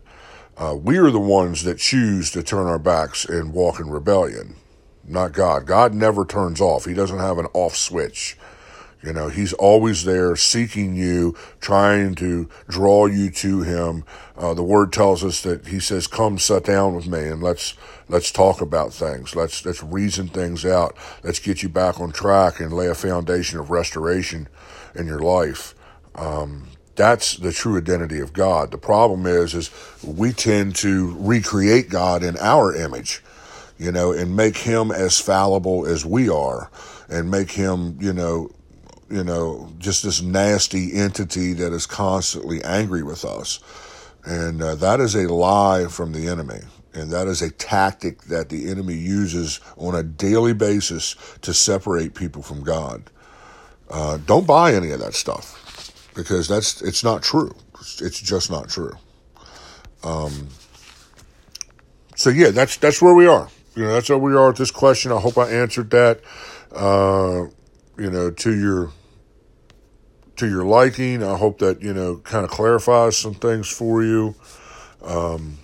Uh, 0.58 0.76
we 0.76 0.98
are 0.98 1.12
the 1.12 1.20
ones 1.20 1.64
that 1.64 1.78
choose 1.78 2.32
to 2.32 2.42
turn 2.42 2.66
our 2.66 2.80
backs 2.80 3.26
and 3.26 3.54
walk 3.54 3.80
in 3.80 3.92
rebellion, 3.92 4.56
not 5.08 5.32
God. 5.32 5.68
God 5.68 5.94
never 5.94 6.26
turns 6.26 6.60
off. 6.60 6.86
He 6.86 6.96
doesn't 6.96 7.20
have 7.20 7.38
an 7.38 7.46
off 7.54 7.76
switch. 7.76 8.36
You 9.04 9.14
know, 9.14 9.30
he's 9.30 9.54
always 9.54 10.04
there 10.04 10.36
seeking 10.36 10.96
you, 10.96 11.36
trying 11.62 12.16
to 12.16 12.50
draw 12.68 13.06
you 13.06 13.30
to 13.30 13.62
him. 13.62 14.04
Uh, 14.36 14.56
the 14.56 14.64
word 14.64 14.92
tells 14.92 15.24
us 15.24 15.42
that 15.44 15.68
he 15.68 15.80
says, 15.80 16.08
come 16.08 16.40
sit 16.40 16.66
down 16.66 16.96
with 16.96 17.06
me 17.06 17.28
and 17.28 17.44
let's, 17.44 17.76
let's 18.10 18.32
talk 18.32 18.60
about 18.60 18.92
things. 18.92 19.36
Let's, 19.36 19.64
let's 19.64 19.84
reason 19.84 20.28
things 20.28 20.66
out. 20.66 20.98
Let's 21.24 21.38
get 21.38 21.62
you 21.62 21.70
back 21.70 22.02
on 22.02 22.12
track 22.12 22.60
and 22.60 22.74
lay 22.74 22.88
a 22.88 22.96
foundation 22.96 23.60
of 23.60 23.70
restoration 23.70 24.48
in 24.96 25.06
your 25.06 25.20
life. 25.20 25.76
Um, 26.16 26.70
that's 26.98 27.38
the 27.38 27.54
true 27.54 27.78
identity 27.78 28.20
of 28.20 28.34
God. 28.34 28.72
The 28.72 28.78
problem 28.78 29.26
is, 29.26 29.54
is 29.54 29.72
we 30.04 30.34
tend 30.34 30.76
to 30.78 31.16
recreate 31.20 31.90
God 31.90 32.24
in 32.24 32.36
our 32.40 32.76
image, 32.76 33.24
you 33.78 33.92
know, 33.92 34.12
and 34.12 34.36
make 34.36 34.58
him 34.58 34.92
as 34.92 35.20
fallible 35.20 35.86
as 35.86 36.06
we 36.06 36.28
are 36.28 36.70
and 37.08 37.32
make 37.32 37.52
him, 37.52 37.98
you 38.02 38.12
know, 38.12 38.52
you 39.10 39.24
know, 39.24 39.72
just 39.78 40.04
this 40.04 40.22
nasty 40.22 40.94
entity 40.94 41.54
that 41.54 41.72
is 41.72 41.86
constantly 41.86 42.62
angry 42.64 43.04
with 43.04 43.24
us. 43.24 43.60
And 44.26 44.62
uh, 44.62 44.76
that 44.76 45.00
is 45.00 45.16
a 45.16 45.32
lie 45.32 45.86
from 45.86 46.12
the 46.12 46.28
enemy. 46.28 46.60
And 46.94 47.12
that 47.12 47.28
is 47.28 47.42
a 47.44 47.52
tactic 47.52 48.24
that 48.24 48.50
the 48.50 48.70
enemy 48.70 48.96
uses 48.96 49.62
on 49.78 49.94
a 49.94 50.04
daily 50.04 50.54
basis 50.54 51.16
to 51.44 51.54
separate 51.54 52.16
people 52.16 52.42
from 52.42 52.64
God. 52.64 53.04
Uh, 53.90 54.18
don't 54.26 54.48
buy 54.48 54.74
any 54.74 54.92
of 54.92 55.00
that 55.00 55.14
stuff 55.14 55.67
because 56.18 56.48
that's 56.48 56.82
it's 56.82 57.04
not 57.04 57.22
true. 57.22 57.56
It's 58.02 58.20
just 58.20 58.52
not 58.52 58.68
true. 58.68 58.92
Um, 60.04 60.50
so 62.16 62.32
yeah, 62.32 62.50
that's 62.50 62.76
that's 62.78 63.02
where 63.02 63.14
we 63.14 63.28
are. 63.28 63.48
You 63.76 63.84
know, 63.84 63.94
that's 63.94 64.10
where 64.10 64.18
we 64.18 64.34
are 64.36 64.48
with 64.48 64.58
this 64.58 64.72
question. 64.72 65.12
I 65.12 65.20
hope 65.20 65.38
I 65.38 65.50
answered 65.52 65.92
that. 65.92 66.22
Uh, 66.72 67.46
you 67.98 68.10
know, 68.10 68.32
to 68.32 68.60
your 68.60 68.92
to 70.38 70.50
your 70.50 70.66
liking. 70.66 71.24
I 71.24 71.38
hope 71.38 71.60
that 71.60 71.82
you 71.82 71.94
know 71.94 72.18
kind 72.18 72.44
of 72.44 72.50
clarifies 72.50 73.16
some 73.16 73.36
things 73.36 73.70
for 73.70 74.04
you. 74.04 74.36
Um, 75.04 75.60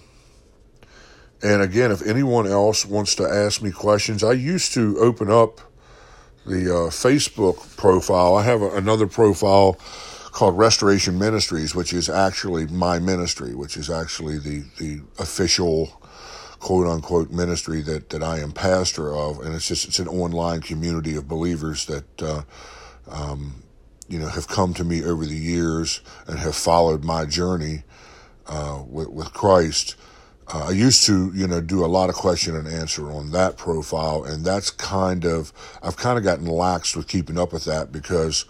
and 1.41 1.61
again, 1.61 1.91
if 1.91 2.05
anyone 2.05 2.47
else 2.47 2.85
wants 2.85 3.15
to 3.15 3.23
ask 3.23 3.61
me 3.61 3.71
questions, 3.71 4.23
I 4.23 4.33
used 4.33 4.73
to 4.75 4.97
open 4.99 5.29
up 5.29 5.59
the 6.45 6.69
uh, 6.69 6.89
Facebook 6.89 7.75
profile. 7.75 8.35
I 8.35 8.43
have 8.43 8.61
a, 8.61 8.69
another 8.75 9.07
profile 9.07 9.77
called 10.33 10.57
Restoration 10.57 11.17
Ministries, 11.19 11.75
which 11.75 11.93
is 11.93 12.09
actually 12.09 12.65
my 12.65 12.97
ministry, 12.97 13.53
which 13.53 13.77
is 13.77 13.89
actually 13.89 14.39
the, 14.39 14.63
the 14.79 15.01
official 15.19 16.01
quote 16.59 16.87
unquote 16.87 17.29
ministry 17.29 17.81
that, 17.81 18.09
that 18.09 18.23
I 18.23 18.39
am 18.39 18.51
pastor 18.51 19.15
of. 19.15 19.39
And 19.41 19.53
it's 19.53 19.67
just, 19.67 19.87
it's 19.87 19.99
an 19.99 20.07
online 20.07 20.61
community 20.61 21.15
of 21.15 21.27
believers 21.27 21.85
that, 21.85 22.21
uh, 22.21 22.41
um, 23.07 23.63
you 24.07 24.17
know, 24.17 24.27
have 24.27 24.47
come 24.47 24.73
to 24.73 24.83
me 24.83 25.03
over 25.05 25.23
the 25.25 25.35
years 25.35 26.01
and 26.25 26.39
have 26.39 26.55
followed 26.55 27.03
my 27.03 27.25
journey, 27.25 27.83
uh, 28.47 28.81
with, 28.89 29.09
with 29.09 29.33
Christ. 29.33 29.95
Uh, 30.51 30.65
I 30.69 30.71
used 30.71 31.05
to, 31.05 31.31
you 31.35 31.47
know, 31.47 31.61
do 31.61 31.85
a 31.85 31.87
lot 31.87 32.09
of 32.09 32.15
question 32.15 32.55
and 32.55 32.67
answer 32.67 33.11
on 33.11 33.31
that 33.31 33.55
profile, 33.55 34.23
and 34.23 34.43
that's 34.43 34.71
kind 34.71 35.25
of, 35.25 35.53
I've 35.81 35.95
kind 35.95 36.17
of 36.17 36.23
gotten 36.23 36.47
lax 36.47 36.95
with 36.95 37.07
keeping 37.07 37.37
up 37.37 37.53
with 37.53 37.65
that 37.65 37.91
because, 37.91 38.45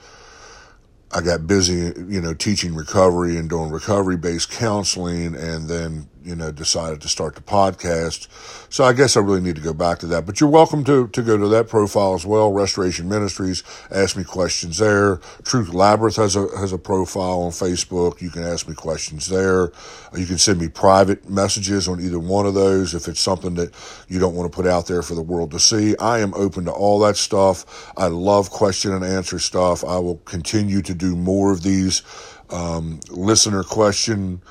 I 1.13 1.21
got 1.21 1.47
busy, 1.47 1.93
you 2.07 2.21
know, 2.21 2.33
teaching 2.33 2.75
recovery 2.75 3.37
and 3.37 3.49
doing 3.49 3.69
recovery 3.69 4.17
based 4.17 4.51
counseling 4.51 5.35
and 5.35 5.67
then 5.67 6.09
you 6.23 6.35
know, 6.35 6.51
decided 6.51 7.01
to 7.01 7.07
start 7.07 7.35
the 7.35 7.41
podcast. 7.41 8.27
So 8.71 8.83
I 8.83 8.93
guess 8.93 9.17
I 9.17 9.19
really 9.19 9.41
need 9.41 9.55
to 9.55 9.61
go 9.61 9.73
back 9.73 9.99
to 9.99 10.07
that. 10.07 10.25
But 10.25 10.39
you're 10.39 10.49
welcome 10.49 10.83
to, 10.85 11.07
to 11.07 11.21
go 11.21 11.37
to 11.37 11.47
that 11.49 11.67
profile 11.67 12.13
as 12.13 12.25
well. 12.25 12.51
Restoration 12.51 13.09
Ministries. 13.09 13.63
Ask 13.91 14.15
me 14.15 14.23
questions 14.23 14.77
there. 14.77 15.17
Truth 15.43 15.73
Labyrinth 15.73 16.15
has 16.15 16.35
a, 16.35 16.47
has 16.57 16.71
a 16.73 16.77
profile 16.77 17.41
on 17.41 17.51
Facebook. 17.51 18.21
You 18.21 18.29
can 18.29 18.43
ask 18.43 18.67
me 18.67 18.75
questions 18.75 19.27
there. 19.27 19.71
You 20.15 20.25
can 20.25 20.37
send 20.37 20.59
me 20.59 20.67
private 20.67 21.29
messages 21.29 21.87
on 21.87 21.99
either 21.99 22.19
one 22.19 22.45
of 22.45 22.53
those 22.53 22.93
if 22.93 23.07
it's 23.07 23.19
something 23.19 23.55
that 23.55 23.73
you 24.07 24.19
don't 24.19 24.35
want 24.35 24.51
to 24.51 24.55
put 24.55 24.67
out 24.67 24.87
there 24.87 25.01
for 25.01 25.15
the 25.15 25.21
world 25.21 25.51
to 25.51 25.59
see. 25.59 25.95
I 25.97 26.19
am 26.19 26.33
open 26.33 26.65
to 26.65 26.71
all 26.71 26.99
that 26.99 27.17
stuff. 27.17 27.91
I 27.97 28.07
love 28.07 28.49
question 28.49 28.93
and 28.93 29.03
answer 29.03 29.39
stuff. 29.39 29.83
I 29.83 29.97
will 29.97 30.17
continue 30.17 30.81
to 30.81 30.93
do 30.93 31.15
more 31.15 31.51
of 31.51 31.63
these 31.63 32.01
um, 32.49 32.99
listener 33.09 33.63
question 33.63 34.41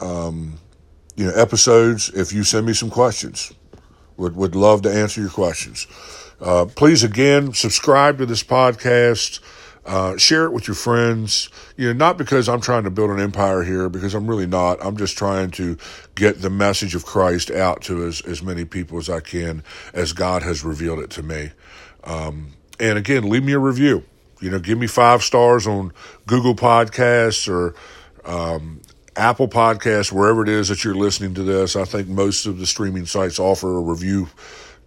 um, 0.00 0.58
you 1.18 1.26
know 1.26 1.32
episodes 1.32 2.10
if 2.10 2.32
you 2.32 2.44
send 2.44 2.64
me 2.64 2.72
some 2.72 2.90
questions. 2.90 3.52
Would 4.16 4.36
would 4.36 4.54
love 4.54 4.82
to 4.82 4.92
answer 4.92 5.20
your 5.20 5.30
questions. 5.30 5.86
Uh, 6.40 6.66
please 6.66 7.02
again 7.02 7.52
subscribe 7.52 8.18
to 8.18 8.26
this 8.26 8.44
podcast. 8.44 9.40
Uh, 9.84 10.16
share 10.16 10.44
it 10.44 10.52
with 10.52 10.68
your 10.68 10.74
friends. 10.74 11.48
You 11.76 11.88
know, 11.88 11.92
not 11.94 12.18
because 12.18 12.48
I'm 12.48 12.60
trying 12.60 12.84
to 12.84 12.90
build 12.90 13.10
an 13.10 13.18
empire 13.18 13.64
here, 13.64 13.88
because 13.88 14.14
I'm 14.14 14.28
really 14.28 14.46
not. 14.46 14.84
I'm 14.84 14.96
just 14.96 15.18
trying 15.18 15.50
to 15.52 15.76
get 16.14 16.40
the 16.40 16.50
message 16.50 16.94
of 16.94 17.04
Christ 17.04 17.50
out 17.50 17.82
to 17.82 18.04
as, 18.04 18.20
as 18.20 18.42
many 18.42 18.64
people 18.64 18.98
as 18.98 19.08
I 19.08 19.20
can, 19.20 19.64
as 19.94 20.12
God 20.12 20.42
has 20.42 20.62
revealed 20.62 21.00
it 21.00 21.10
to 21.10 21.22
me. 21.22 21.50
Um, 22.04 22.52
and 22.78 22.98
again, 22.98 23.28
leave 23.28 23.44
me 23.44 23.54
a 23.54 23.58
review. 23.58 24.04
You 24.40 24.50
know, 24.50 24.58
give 24.58 24.78
me 24.78 24.86
five 24.86 25.22
stars 25.22 25.66
on 25.66 25.92
Google 26.26 26.54
Podcasts 26.54 27.48
or 27.48 27.74
um, 28.24 28.82
Apple 29.18 29.48
Podcasts, 29.48 30.12
wherever 30.12 30.42
it 30.42 30.48
is 30.48 30.68
that 30.68 30.84
you're 30.84 30.94
listening 30.94 31.34
to 31.34 31.42
this. 31.42 31.74
I 31.74 31.84
think 31.84 32.08
most 32.08 32.46
of 32.46 32.58
the 32.58 32.66
streaming 32.66 33.04
sites 33.04 33.38
offer 33.38 33.76
a 33.76 33.80
review, 33.80 34.28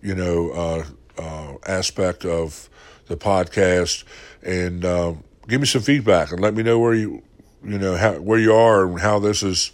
you 0.01 0.15
know, 0.15 0.51
uh, 0.51 0.85
uh, 1.21 1.57
aspect 1.67 2.25
of 2.25 2.69
the 3.07 3.17
podcast, 3.17 4.05
and 4.41 4.85
uh, 4.85 5.13
give 5.47 5.59
me 5.59 5.67
some 5.67 5.81
feedback 5.81 6.31
and 6.31 6.39
let 6.39 6.53
me 6.53 6.63
know 6.63 6.79
where 6.79 6.93
you, 6.93 7.21
you 7.63 7.77
know, 7.77 7.95
how, 7.95 8.13
where 8.13 8.39
you 8.39 8.53
are 8.53 8.88
and 8.88 9.00
how 9.00 9.19
this 9.19 9.43
is, 9.43 9.71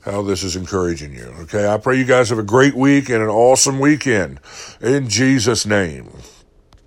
how 0.00 0.22
this 0.22 0.42
is 0.42 0.56
encouraging 0.56 1.14
you. 1.14 1.26
Okay, 1.40 1.68
I 1.68 1.76
pray 1.76 1.98
you 1.98 2.06
guys 2.06 2.30
have 2.30 2.38
a 2.38 2.42
great 2.42 2.74
week 2.74 3.10
and 3.10 3.22
an 3.22 3.28
awesome 3.28 3.78
weekend 3.78 4.40
in 4.80 5.08
Jesus' 5.08 5.66
name. 5.66 6.10